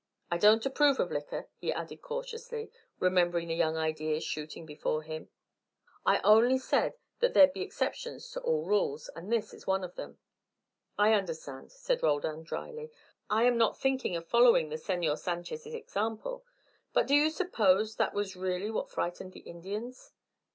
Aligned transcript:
I 0.31 0.39
don't 0.39 0.65
approve 0.65 0.99
of 0.99 1.11
liquor," 1.11 1.47
he 1.59 1.71
added 1.71 2.01
cautiously, 2.01 2.71
remembering 2.99 3.49
the 3.49 3.53
young 3.53 3.77
ideas 3.77 4.23
shooting 4.23 4.65
before 4.65 5.03
him. 5.03 5.29
"I 6.07 6.19
only 6.23 6.57
said 6.57 6.95
that 7.19 7.35
there 7.35 7.45
be 7.45 7.61
exceptions 7.61 8.31
to 8.31 8.41
all 8.41 8.63
rules, 8.65 9.09
and 9.15 9.31
this 9.31 9.53
is 9.53 9.67
one 9.67 9.83
of 9.83 9.93
them." 9.93 10.17
"I 10.97 11.13
understand," 11.13 11.71
said 11.71 12.01
Roldan, 12.01 12.41
drily. 12.41 12.89
"I 13.29 13.43
am 13.43 13.59
not 13.59 13.77
thinking 13.77 14.15
of 14.15 14.25
following 14.27 14.69
the 14.69 14.77
Senor 14.79 15.17
Sanchez' 15.17 15.67
example. 15.67 16.43
But 16.93 17.05
do 17.05 17.13
you 17.13 17.29
suppose 17.29 17.97
that 17.97 18.15
was 18.15 18.35
really 18.35 18.71
what 18.71 18.89
frightened 18.89 19.33
the 19.33 19.41
Indians?" 19.41 20.13